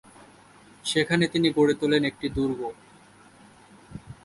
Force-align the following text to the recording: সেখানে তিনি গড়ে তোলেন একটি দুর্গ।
সেখানে 0.85 1.25
তিনি 1.27 1.47
গড়ে 1.57 1.73
তোলেন 1.81 2.03
একটি 2.05 2.27
দুর্গ। 2.29 2.59